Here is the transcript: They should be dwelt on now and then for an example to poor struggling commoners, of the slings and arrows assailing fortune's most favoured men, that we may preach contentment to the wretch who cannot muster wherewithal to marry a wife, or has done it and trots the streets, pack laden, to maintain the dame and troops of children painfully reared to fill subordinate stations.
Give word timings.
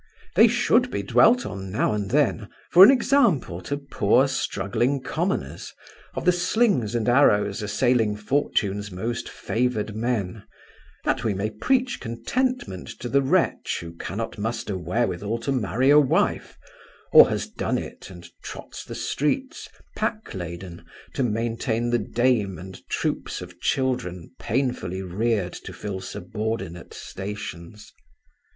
They 0.33 0.47
should 0.47 0.89
be 0.89 1.03
dwelt 1.03 1.45
on 1.45 1.69
now 1.71 1.93
and 1.93 2.09
then 2.09 2.49
for 2.71 2.83
an 2.83 2.89
example 2.89 3.61
to 3.61 3.77
poor 3.77 4.27
struggling 4.27 4.99
commoners, 5.03 5.75
of 6.15 6.25
the 6.25 6.31
slings 6.31 6.95
and 6.95 7.07
arrows 7.07 7.61
assailing 7.61 8.15
fortune's 8.17 8.89
most 8.91 9.29
favoured 9.29 9.95
men, 9.95 10.41
that 11.05 11.23
we 11.23 11.35
may 11.35 11.51
preach 11.51 11.99
contentment 11.99 12.87
to 13.01 13.09
the 13.09 13.21
wretch 13.21 13.77
who 13.81 13.93
cannot 13.95 14.39
muster 14.39 14.75
wherewithal 14.75 15.37
to 15.41 15.51
marry 15.51 15.91
a 15.91 15.99
wife, 15.99 16.57
or 17.11 17.29
has 17.29 17.45
done 17.45 17.77
it 17.77 18.09
and 18.09 18.27
trots 18.41 18.83
the 18.83 18.95
streets, 18.95 19.69
pack 19.95 20.33
laden, 20.33 20.83
to 21.13 21.21
maintain 21.21 21.91
the 21.91 21.99
dame 21.99 22.57
and 22.57 22.83
troops 22.89 23.39
of 23.39 23.59
children 23.61 24.31
painfully 24.39 25.03
reared 25.03 25.53
to 25.53 25.71
fill 25.71 25.99
subordinate 25.99 26.91
stations. 26.91 27.93